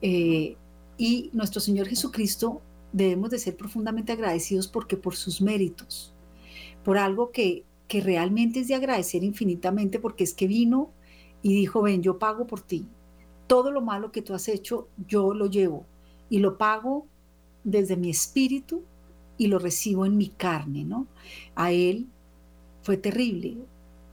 [0.00, 0.56] Eh,
[0.98, 2.60] y nuestro Señor Jesucristo
[2.92, 6.14] debemos de ser profundamente agradecidos porque por sus méritos,
[6.84, 10.90] por algo que, que realmente es de agradecer infinitamente, porque es que vino
[11.42, 12.86] y dijo, ven, yo pago por ti,
[13.46, 15.86] todo lo malo que tú has hecho, yo lo llevo
[16.28, 17.06] y lo pago
[17.64, 18.82] desde mi espíritu
[19.38, 21.06] y lo recibo en mi carne, ¿no?
[21.54, 22.06] A él
[22.82, 23.56] fue terrible.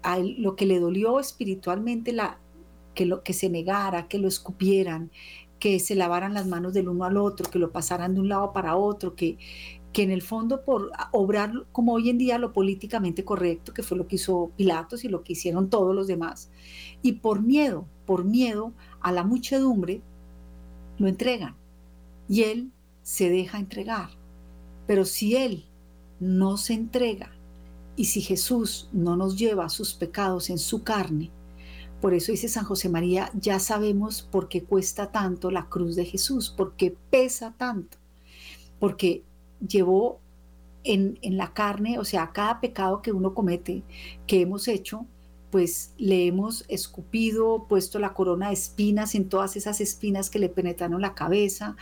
[0.01, 2.39] A él lo que le dolió espiritualmente, la,
[2.95, 5.11] que, lo, que se negara, que lo escupieran,
[5.59, 8.53] que se lavaran las manos del uno al otro, que lo pasaran de un lado
[8.53, 9.37] para otro, que,
[9.93, 13.97] que en el fondo por obrar como hoy en día lo políticamente correcto, que fue
[13.97, 16.49] lo que hizo Pilatos y lo que hicieron todos los demás,
[17.01, 20.01] y por miedo, por miedo a la muchedumbre,
[20.97, 21.55] lo entregan
[22.27, 24.09] y él se deja entregar.
[24.85, 25.65] Pero si él
[26.19, 27.31] no se entrega
[27.95, 31.31] y si Jesús no nos lleva sus pecados en su carne,
[32.01, 36.05] por eso dice San José María, ya sabemos por qué cuesta tanto la cruz de
[36.05, 37.97] Jesús, porque pesa tanto,
[38.79, 39.23] porque
[39.65, 40.19] llevó
[40.83, 43.83] en, en, la carne, o sea, cada pecado que uno comete,
[44.27, 45.05] que hemos hecho,
[45.51, 50.49] pues le hemos escupido, puesto la corona de espinas en todas esas espinas que le
[50.49, 51.75] penetraron la cabeza,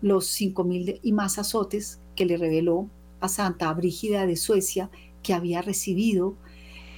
[0.00, 2.88] los cinco mil y más azotes que le reveló
[3.20, 4.90] a Santa Brígida de Suecia
[5.22, 6.34] que había recibido,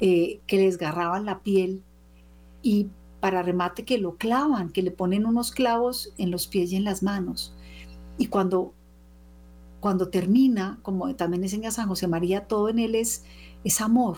[0.00, 1.84] eh, que le desgarraban la piel
[2.64, 2.88] y
[3.20, 6.84] para remate que lo clavan, que le ponen unos clavos en los pies y en
[6.84, 7.54] las manos.
[8.18, 8.74] Y cuando,
[9.80, 13.24] cuando termina, como también enseña San José María, todo en él es,
[13.62, 14.16] es amor,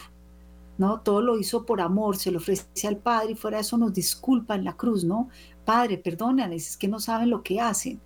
[0.79, 1.01] ¿no?
[1.01, 3.93] Todo lo hizo por amor, se lo ofrece al Padre y fuera de eso nos
[3.93, 5.29] disculpa en la cruz, ¿no?
[5.65, 8.01] Padre, perdónales, es que no saben lo que hacen.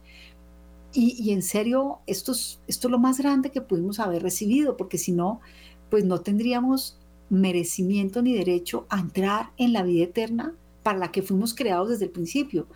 [0.92, 4.98] Y, en serio, esto es, esto es lo más grande que pudimos haber recibido, porque
[4.98, 5.40] si no,
[5.88, 6.99] pues no tendríamos
[7.30, 12.06] merecimiento ni derecho a entrar en la vida eterna para la que fuimos creados desde
[12.06, 12.66] el principio.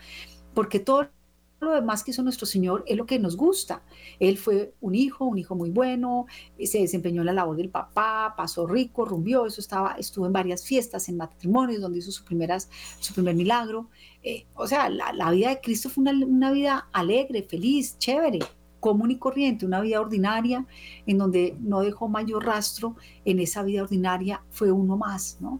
[0.54, 1.08] Porque todo
[1.60, 3.82] lo demás que hizo nuestro Señor es lo que nos gusta.
[4.20, 6.26] Él fue un hijo, un hijo muy bueno,
[6.62, 10.64] se desempeñó en la labor del papá, pasó rico, rumbió, eso estaba, estuvo en varias
[10.64, 12.68] fiestas, en matrimonios, donde hizo su, primeras,
[13.00, 13.88] su primer milagro.
[14.22, 18.40] Eh, o sea, la, vida de Cristo fue una, una vida alegre, feliz, chévere,
[18.84, 20.66] común y corriente, una vida ordinaria,
[21.06, 25.58] en donde no dejó mayor rastro en esa vida ordinaria, fue uno más, ¿no?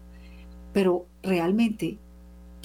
[0.73, 1.97] Pero realmente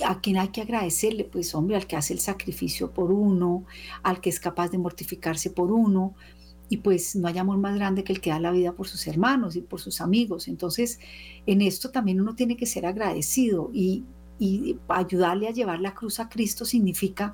[0.04, 3.64] a quien hay que agradecerle, pues hombre, al que hace el sacrificio por uno,
[4.02, 6.14] al que es capaz de mortificarse por uno,
[6.68, 9.06] y pues no hay amor más grande que el que da la vida por sus
[9.06, 10.46] hermanos y por sus amigos.
[10.46, 11.00] Entonces,
[11.46, 14.04] en esto también uno tiene que ser agradecido y,
[14.38, 17.32] y ayudarle a llevar la cruz a Cristo significa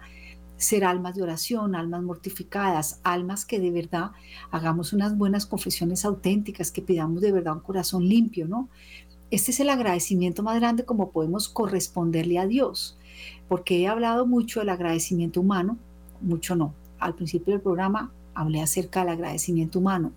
[0.56, 4.12] ser almas de oración, almas mortificadas, almas que de verdad
[4.50, 8.68] hagamos unas buenas confesiones auténticas, que pidamos de verdad un corazón limpio, ¿no?
[9.30, 12.96] Este es el agradecimiento más grande como podemos corresponderle a Dios,
[13.48, 15.78] porque he hablado mucho del agradecimiento humano,
[16.20, 16.74] mucho no.
[16.98, 20.12] Al principio del programa hablé acerca del agradecimiento humano,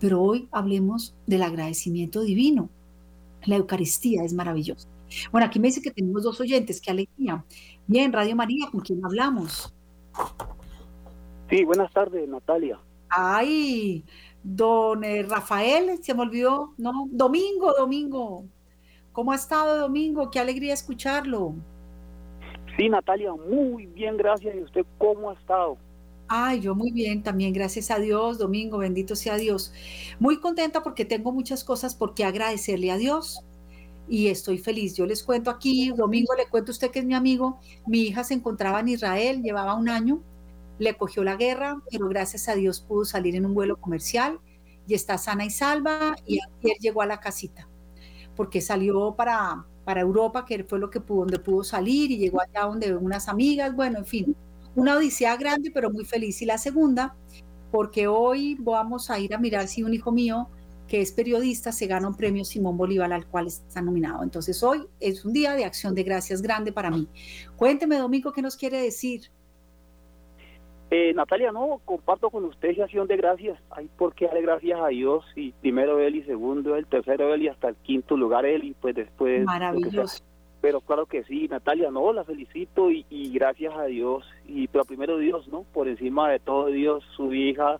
[0.00, 2.68] pero hoy hablemos del agradecimiento divino.
[3.44, 4.88] La Eucaristía es maravillosa.
[5.30, 7.44] Bueno, aquí me dice que tenemos dos oyentes, qué alegría.
[7.86, 9.72] Bien, Radio María, ¿con quién hablamos?
[11.50, 12.78] Sí, buenas tardes, Natalia.
[13.08, 14.04] Ay,
[14.42, 17.06] Don eh, Rafael, se me olvidó, ¿no?
[17.10, 18.44] Domingo, Domingo.
[19.12, 20.30] ¿Cómo ha estado Domingo?
[20.30, 21.54] Qué alegría escucharlo.
[22.76, 24.54] Sí, Natalia, muy bien, gracias.
[24.54, 25.76] ¿Y usted cómo ha estado?
[26.28, 29.72] Ay, yo muy bien, también gracias a Dios, Domingo, bendito sea Dios.
[30.20, 33.42] Muy contenta porque tengo muchas cosas por qué agradecerle a Dios
[34.08, 34.94] y estoy feliz.
[34.94, 38.24] Yo les cuento aquí, Domingo, le cuento a usted que es mi amigo, mi hija
[38.24, 40.22] se encontraba en Israel, llevaba un año
[40.78, 44.38] le cogió la guerra, pero gracias a Dios pudo salir en un vuelo comercial
[44.86, 47.68] y está sana y salva y ayer llegó a la casita,
[48.36, 52.40] porque salió para, para Europa, que fue lo que pudo, donde pudo salir y llegó
[52.40, 54.36] allá donde unas amigas, bueno, en fin,
[54.74, 56.40] una odisea grande, pero muy feliz.
[56.42, 57.16] Y la segunda
[57.70, 60.48] porque hoy vamos a ir a mirar si un hijo mío
[60.88, 64.22] que es periodista se gana un premio Simón Bolívar al cual está nominado.
[64.22, 67.06] Entonces hoy es un día de acción de gracias grande para mí.
[67.56, 69.30] Cuénteme, Domingo, ¿qué nos quiere decir?
[70.90, 73.60] Eh, Natalia, no, comparto con usted esa acción de gracias.
[73.70, 75.24] Hay por qué darle gracias a Dios.
[75.36, 78.72] Y primero él y segundo él, tercero él y hasta el quinto lugar él y
[78.72, 79.44] pues después...
[79.44, 80.24] Maravilloso.
[80.60, 84.24] Pero claro que sí, Natalia, no, la felicito y, gracias a Dios.
[84.46, 85.64] Y pero primero Dios, ¿no?
[85.72, 87.78] Por encima de todo Dios, su hija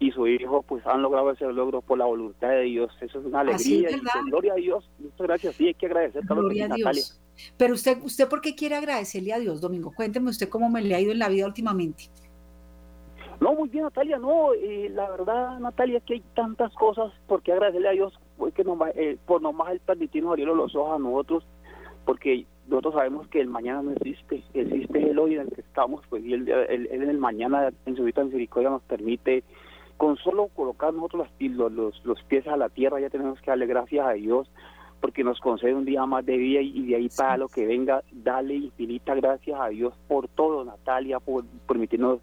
[0.00, 2.90] y su hijo pues han logrado ese logro por la voluntad de Dios.
[3.00, 3.90] Eso es una alegría.
[3.90, 4.90] y, gloria a Dios.
[4.98, 5.54] Muchas gracias.
[5.54, 6.22] Sí, hay que agradecer.
[6.24, 7.20] Gloria a Dios.
[7.56, 9.92] Pero usted, usted, ¿por qué quiere agradecerle a Dios, Domingo?
[9.94, 12.08] Cuénteme usted cómo me le ha ido en la vida últimamente.
[13.40, 17.42] No, muy bien, Natalia, no, eh, la verdad, Natalia, es que hay tantas cosas por
[17.42, 20.98] qué agradecerle a Dios pues, que eh, por nomás el permitirnos abrirlo los ojos a
[20.98, 21.44] nosotros,
[22.04, 26.02] porque nosotros sabemos que el mañana no existe, existe el hoy en el que estamos,
[26.10, 29.42] pues, y el, en el mañana, en su vida misericordia, nos permite,
[30.00, 33.66] con solo colocar nosotros los, los, los pies a la tierra, ya tenemos que darle
[33.66, 34.50] gracias a Dios,
[34.98, 38.02] porque nos concede un día más de vida y de ahí para lo que venga,
[38.10, 42.20] dale infinita gracias a Dios por todo, Natalia, por permitirnos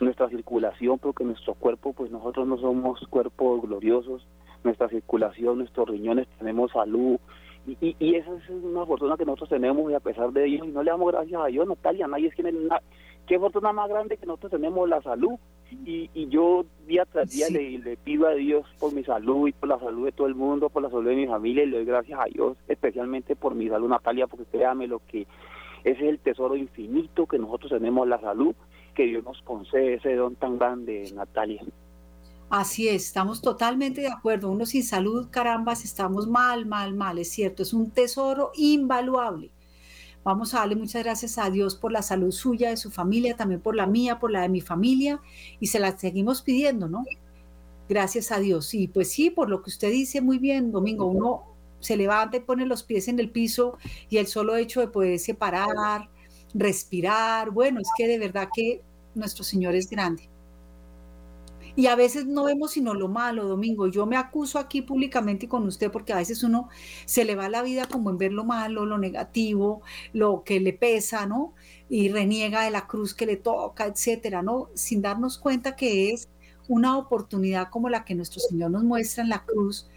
[0.00, 4.24] nuestra circulación, porque nuestro cuerpo, pues nosotros no somos cuerpos gloriosos,
[4.62, 7.18] nuestra circulación, nuestros riñones, tenemos salud,
[7.66, 10.68] y, y, esa es una fortuna que nosotros tenemos y a pesar de ello, y
[10.68, 12.80] no le damos gracias a Dios, Natalia, nadie tiene una,
[13.26, 15.34] qué fortuna más grande que nosotros tenemos la salud,
[15.84, 19.52] y, y yo día tras día le, le, pido a Dios por mi salud y
[19.52, 21.78] por la salud de todo el mundo, por la salud de mi familia, y le
[21.78, 25.26] doy gracias a Dios, especialmente por mi salud, Natalia, porque créame lo que
[25.86, 28.54] ese es el tesoro infinito que nosotros tenemos, la salud,
[28.94, 31.62] que Dios nos concede ese don tan grande, Natalia.
[32.48, 34.50] Así es, estamos totalmente de acuerdo.
[34.50, 39.50] Uno sin salud, carambas, estamos mal, mal, mal, es cierto, es un tesoro invaluable.
[40.22, 43.60] Vamos a darle muchas gracias a Dios por la salud suya, de su familia, también
[43.60, 45.20] por la mía, por la de mi familia,
[45.60, 47.04] y se la seguimos pidiendo, ¿no?
[47.88, 48.74] Gracias a Dios.
[48.74, 51.44] Y pues sí, por lo que usted dice muy bien, Domingo, uno
[51.80, 53.78] se levanta y pone los pies en el piso
[54.08, 56.10] y el solo hecho de poder separar,
[56.54, 58.82] respirar, bueno, es que de verdad que
[59.14, 60.28] nuestro Señor es grande.
[61.76, 63.86] Y a veces no vemos sino lo malo, Domingo.
[63.86, 66.68] Yo me acuso aquí públicamente con usted porque a veces uno
[67.04, 70.72] se le va la vida como en ver lo malo, lo negativo, lo que le
[70.72, 71.54] pesa, ¿no?
[71.88, 74.70] Y reniega de la cruz que le toca, etcétera, ¿no?
[74.74, 76.28] Sin darnos cuenta que es
[76.68, 79.88] una oportunidad como la que nuestro Señor nos muestra en la cruz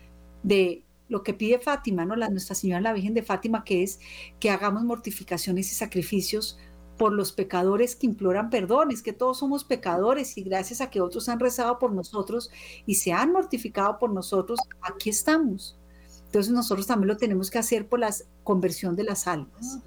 [0.44, 2.16] de lo que pide Fátima, ¿no?
[2.16, 4.00] La Nuestra Señora la Virgen de Fátima, que es
[4.40, 6.60] que hagamos mortificaciones y sacrificios
[7.00, 8.92] por los pecadores que imploran perdón.
[8.92, 12.52] Es que todos somos pecadores y gracias a que otros han rezado por nosotros
[12.86, 15.80] y se han mortificado por nosotros, aquí estamos.
[16.26, 19.80] Entonces nosotros también lo tenemos que hacer por la conversión de las almas,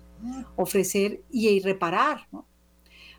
[0.56, 2.46] ofrecer y, reparar, ¿no?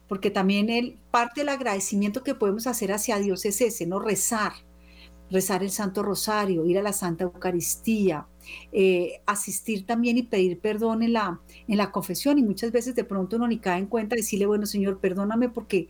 [0.09, 3.99] Porque también el, parte del agradecimiento que podemos hacer hacia Dios es ese, ¿no?
[3.99, 4.53] Rezar
[5.31, 8.27] rezar el Santo Rosario, ir a la Santa Eucaristía,
[8.71, 12.37] eh, asistir también y pedir perdón en la, en la confesión.
[12.39, 15.89] Y muchas veces de pronto uno ni cae en cuenta decirle, bueno, Señor, perdóname porque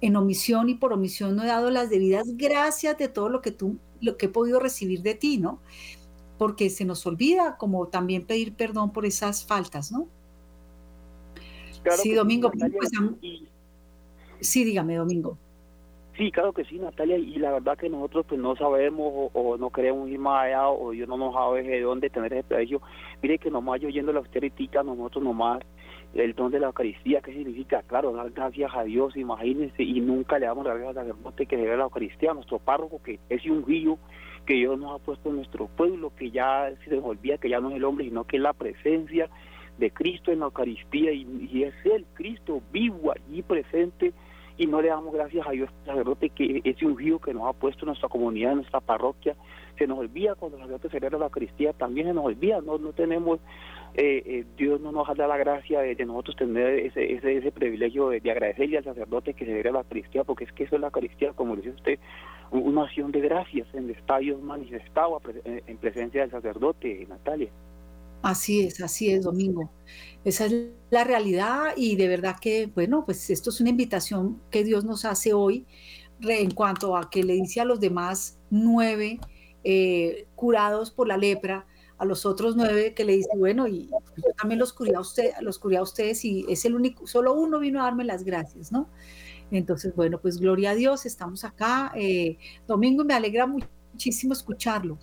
[0.00, 3.52] en omisión y por omisión no he dado las debidas gracias de todo lo que
[3.52, 5.60] tú, lo que he podido recibir de ti, ¿no?
[6.38, 10.08] Porque se nos olvida como también pedir perdón por esas faltas, ¿no?
[12.02, 12.50] sí, Domingo.
[12.50, 12.90] Pues,
[14.40, 15.38] sí, dígame, Domingo.
[16.16, 19.70] Sí, claro que sí, Natalia, y la verdad que nosotros pues no sabemos o, no
[19.70, 22.82] queremos ir más allá o yo no nos sabe de dónde tener ese precio.
[23.22, 25.60] Mire que nomás yo yendo a la austerítica, nosotros nomás
[26.12, 27.82] el don de la Eucaristía, ¿qué significa?
[27.86, 31.78] Claro, dar gracias a Dios, imagínense, y nunca le damos gracias al sacerdote que debe
[31.78, 33.96] la Eucaristía, a nuestro párroco, que es un guillo
[34.44, 37.60] que Dios nos ha puesto en nuestro pueblo, que ya se nos olvida que ya
[37.60, 39.30] no es el hombre, sino que es la presencia
[39.78, 44.12] de Cristo en la Eucaristía, y es el Cristo vivo allí presente
[44.56, 47.84] y no le damos gracias a Dios sacerdote que ese ungido que nos ha puesto
[47.84, 49.34] en nuestra comunidad, en nuestra parroquia,
[49.78, 52.92] se nos olvida cuando el sacerdote celebra la Eucaristía, también se nos olvida, no, no
[52.92, 53.40] tenemos,
[53.94, 58.10] eh, eh, Dios no nos da la gracia de, nosotros tener ese, ese, ese privilegio
[58.10, 61.32] de, agradecerle al sacerdote que celebra la Eucaristía, porque es que eso es la Eucaristía,
[61.32, 61.98] como dice usted,
[62.50, 67.48] una acción de gracias en el estadio manifestado en presencia del sacerdote, Natalia.
[68.22, 69.70] Así es, así es, Domingo.
[70.24, 70.54] Esa es
[70.90, 75.04] la realidad y de verdad que, bueno, pues esto es una invitación que Dios nos
[75.04, 75.66] hace hoy
[76.20, 79.18] en cuanto a que le dice a los demás nueve
[79.64, 81.66] eh, curados por la lepra,
[81.98, 85.32] a los otros nueve que le dice, bueno, y yo también los curé a, usted,
[85.40, 88.70] los curé a ustedes y es el único, solo uno vino a darme las gracias,
[88.70, 88.88] ¿no?
[89.50, 91.92] Entonces, bueno, pues gloria a Dios, estamos acá.
[91.94, 94.98] Eh, Domingo, me alegra muchísimo escucharlo.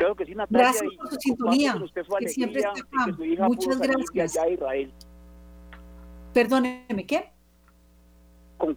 [0.00, 0.62] Creo que sí, Natalia.
[0.62, 1.74] Gracias por su sintonía,
[2.20, 3.46] que siempre está acá.
[3.46, 4.38] Muchas gracias.
[4.38, 4.92] Allá Israel.
[6.32, 7.30] Perdóneme, ¿qué?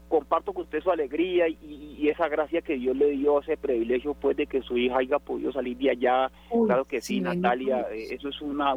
[0.07, 4.35] comparto con usted su alegría y, esa gracia que Dios le dio, ese privilegio pues
[4.35, 6.31] de que su hija haya podido salir de allá.
[6.65, 8.73] claro que sí, Natalia, eh, eso es una...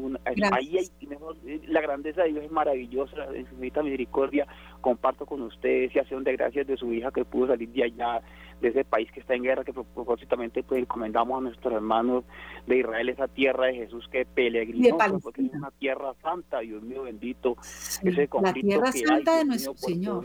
[0.53, 4.47] ahí eh, la grandeza de Dios es maravillosa, en su misericordia.
[4.81, 8.23] Comparto con usted esa acción de gracias de su hija que pudo salir de allá,
[8.67, 12.25] de ese país que está en guerra, que propósitamente pues encomendamos a nuestros hermanos
[12.67, 17.05] de Israel, esa tierra de Jesús que peregrinó, porque es una tierra santa, Dios mío
[17.05, 17.57] bendito,
[18.03, 20.25] ese conflicto la tierra santa de nuestro Señor.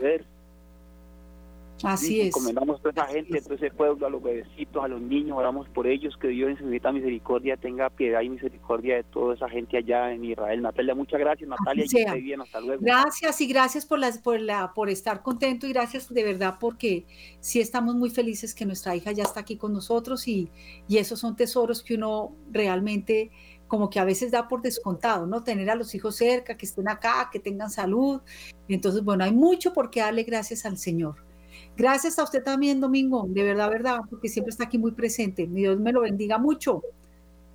[1.82, 2.28] Así es.
[2.28, 5.36] Encomendamos a toda esa gente, a todo ese pueblo, a los bebecitos, a los niños,
[5.36, 9.48] oramos por ellos, que Dios en su misericordia tenga piedad y misericordia de toda esa
[9.48, 10.62] gente allá en Israel.
[10.62, 11.84] Natalia, muchas gracias, Natalia,
[12.16, 12.82] y bien, hasta luego.
[12.82, 17.06] Gracias y gracias por, las, por, la, por estar contento y gracias de verdad porque
[17.40, 20.50] sí estamos muy felices que nuestra hija ya está aquí con nosotros y,
[20.88, 23.30] y esos son tesoros que uno realmente
[23.72, 25.42] como que a veces da por descontado, ¿no?
[25.42, 28.20] Tener a los hijos cerca, que estén acá, que tengan salud.
[28.68, 31.31] Entonces, bueno, hay mucho por qué darle gracias al Señor.
[31.76, 35.46] Gracias a usted también, Domingo, de verdad, verdad, porque siempre está aquí muy presente.
[35.46, 36.82] Dios me lo bendiga mucho.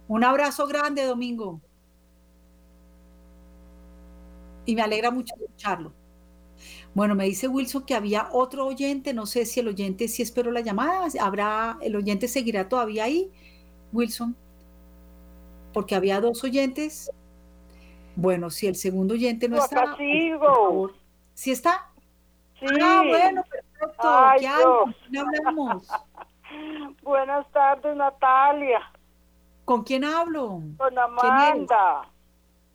[0.08, 1.62] Un abrazo grande, Domingo.
[4.66, 5.94] Y me alegra mucho escucharlo.
[6.94, 10.52] Bueno, me dice Wilson que había otro oyente, no sé si el oyente, si espero
[10.52, 13.30] la llamada, habrá, el oyente seguirá todavía ahí,
[13.94, 14.36] Wilson,
[15.74, 17.12] porque había dos oyentes.
[18.16, 19.96] Bueno, si el segundo oyente no está,
[20.40, 20.96] por
[21.36, 21.92] ¿Sí está?
[22.60, 22.66] Sí.
[22.82, 23.44] Ah, bueno,
[23.98, 24.40] Ay,
[25.12, 25.88] ¿Qué hablamos?
[27.02, 28.82] Buenas tardes, Natalia.
[29.66, 30.62] ¿Con quién hablo?
[30.78, 32.08] Con Amanda.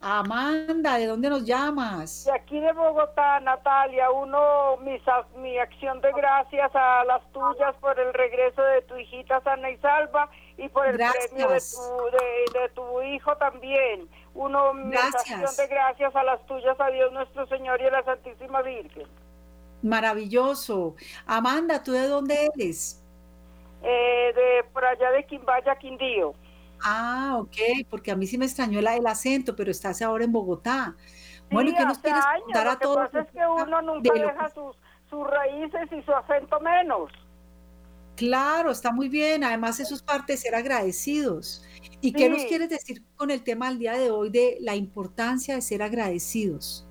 [0.05, 2.25] Amanda, ¿de dónde nos llamas?
[2.25, 4.11] De aquí de Bogotá, Natalia.
[4.11, 5.01] Uno, mi,
[5.37, 9.77] mi acción de gracias a las tuyas por el regreso de tu hijita sana y
[9.77, 14.09] salva y por el premio de tu, de, tu hijo también.
[14.35, 18.03] Uno, mi acción de gracias a las tuyas, a Dios nuestro Señor y a la
[18.03, 19.07] Santísima Virgen.
[19.83, 20.95] Maravilloso.
[21.27, 23.03] Amanda, ¿tú de dónde eres?
[23.83, 26.35] Eh, de por allá de Quimbaya, Quindío.
[26.85, 30.33] Ah, ok, porque a mí sí me extrañó el, el acento, pero estás ahora en
[30.33, 30.97] Bogotá.
[31.51, 32.97] Bueno, ¿y qué nos quieres contar a todos?
[32.97, 34.77] Lo que pasa es que uno nunca deja sus,
[35.11, 37.11] sus raíces y su acento menos.
[38.17, 39.45] Claro, está muy bien.
[39.45, 41.65] Además, eso es parte de ser agradecidos.
[42.01, 45.55] ¿Y qué nos quieres decir con el tema del día de hoy de la importancia
[45.55, 46.87] de ser agradecidos?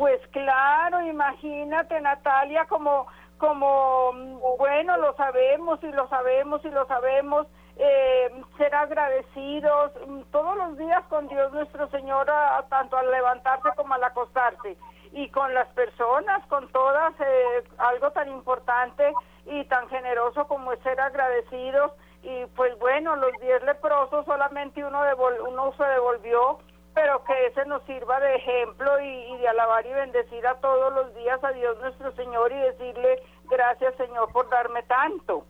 [0.00, 4.12] Pues claro, imagínate Natalia como como
[4.56, 7.46] bueno lo sabemos y lo sabemos y lo sabemos
[7.76, 12.32] eh, ser agradecidos mm, todos los días con Dios nuestro Señor
[12.70, 14.78] tanto al levantarse como al acostarse.
[15.12, 19.12] Y con las personas con todas eh, algo tan importante
[19.44, 21.92] y tan generoso como es ser agradecidos.
[22.22, 25.02] Y pues bueno los diez leprosos solamente uno
[25.46, 26.58] uno se devolvió
[26.94, 31.14] pero que ese nos sirva de ejemplo y, de alabar y bendecir a todos los
[31.14, 35.44] días a Dios nuestro Señor y decirle gracias Señor por darme tanto.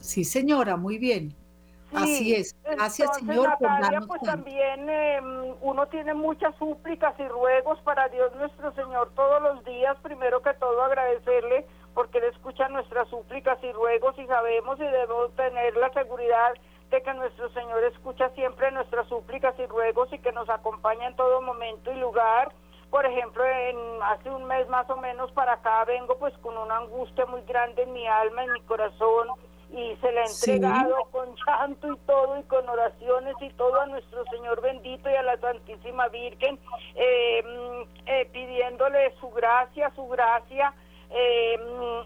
[0.00, 1.34] Sí, señora, muy bien.
[1.94, 2.54] Así es.
[2.64, 5.20] Gracias, Señor, por darnos pues también eh,
[5.60, 9.96] uno tiene muchas súplicas y ruegos para Dios nuestro Señor todos los días.
[10.02, 15.34] Primero que todo agradecerle porque Él escucha nuestras súplicas y ruegos y sabemos y debemos
[15.36, 16.54] tener la seguridad
[16.90, 21.16] de que nuestro Señor escucha siempre nuestras súplicas y ruegos y que nos acompaña en
[21.16, 22.52] todo momento y lugar.
[22.90, 26.78] Por ejemplo, en hace un mes más o menos para acá vengo pues con una
[26.78, 29.28] angustia muy grande en mi alma, en mi corazón
[29.70, 33.86] y se le ha entregado con llanto y todo y con oraciones y todo a
[33.86, 36.58] nuestro Señor bendito y a la Santísima Virgen,
[36.94, 40.72] eh, mm, eh, pidiéndole su gracia, su gracia
[41.10, 41.58] eh,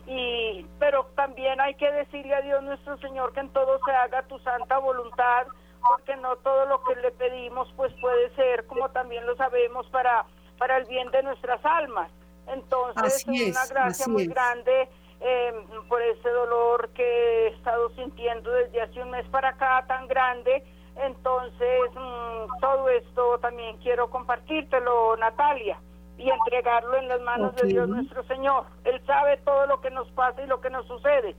[0.07, 4.23] y pero también hay que decirle a Dios nuestro Señor que en todo se haga
[4.23, 5.47] tu santa voluntad
[5.89, 10.27] porque no todo lo que le pedimos pues puede ser como también lo sabemos para
[10.59, 12.11] para el bien de nuestras almas.
[12.47, 14.89] Entonces es, una gracia muy grande
[15.21, 15.53] eh,
[15.89, 20.63] por ese dolor que he estado sintiendo desde hace un mes para acá tan grande.
[20.97, 25.81] Entonces mm, todo esto también quiero compartírtelo Natalia
[26.21, 28.67] y entregarlo en las manos de Dios nuestro Señor.
[28.85, 31.35] Él sabe todo lo que nos pasa y lo que nos sucede.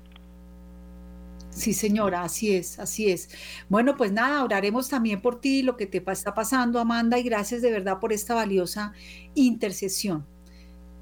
[1.51, 3.29] Sí, señora, así es, así es.
[3.67, 7.61] Bueno, pues nada, oraremos también por ti, lo que te está pasando, Amanda, y gracias
[7.61, 8.93] de verdad por esta valiosa
[9.35, 10.25] intercesión.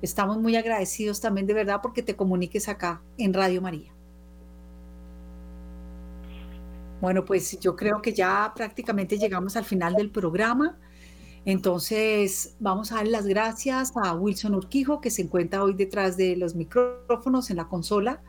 [0.02, 3.94] Estamos muy agradecidos también de verdad porque te comuniques acá en Radio María.
[7.00, 10.78] Bueno, pues yo creo que ya prácticamente llegamos al final del programa.
[11.46, 16.36] Entonces, vamos a dar las gracias a Wilson Urquijo, que se encuentra hoy detrás de
[16.36, 18.22] los micrófonos en la consola.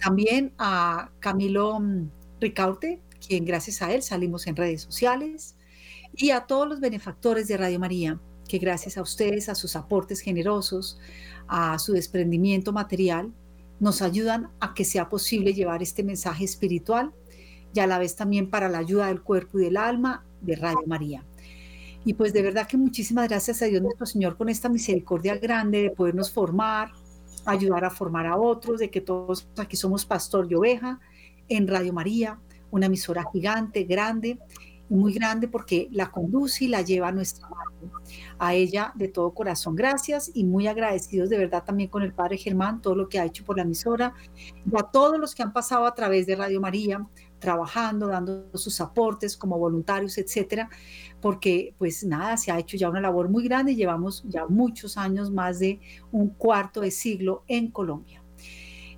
[0.00, 5.56] También a Camilo mm, Ricaute, quien gracias a él salimos en redes sociales.
[6.14, 10.20] Y a todos los benefactores de Radio María, que gracias a ustedes, a sus aportes
[10.20, 10.98] generosos,
[11.48, 13.32] a su desprendimiento material,
[13.80, 17.12] nos ayudan a que sea posible llevar este mensaje espiritual
[17.74, 20.82] y a la vez también para la ayuda del cuerpo y del alma de Radio
[20.86, 21.24] María.
[22.06, 25.82] Y pues de verdad que muchísimas gracias a Dios nuestro Señor con esta misericordia grande
[25.82, 26.92] de podernos formar,
[27.44, 31.00] ayudar a formar a otros, de que todos aquí somos pastor y oveja
[31.48, 32.38] en Radio María,
[32.70, 34.38] una emisora gigante, grande,
[34.88, 37.90] muy grande porque la conduce y la lleva a nuestra madre.
[38.38, 42.38] A ella de todo corazón gracias y muy agradecidos de verdad también con el Padre
[42.38, 45.52] Germán, todo lo que ha hecho por la emisora, y a todos los que han
[45.52, 47.04] pasado a través de Radio María,
[47.46, 50.68] trabajando, dando sus aportes como voluntarios, etcétera,
[51.20, 55.30] porque pues nada, se ha hecho ya una labor muy grande, llevamos ya muchos años,
[55.30, 55.78] más de
[56.10, 58.20] un cuarto de siglo en Colombia.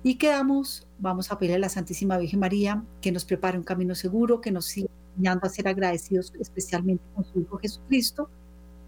[0.01, 3.93] Y quedamos, vamos a pedirle a la Santísima Virgen María que nos prepare un camino
[3.93, 8.31] seguro, que nos siga enseñando a ser agradecidos especialmente con su Hijo Jesucristo,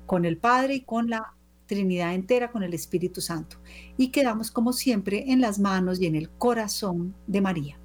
[0.07, 1.35] con el Padre y con la
[1.67, 3.57] Trinidad entera, con el Espíritu Santo.
[3.95, 7.77] Y quedamos como siempre en las manos y en el corazón de María.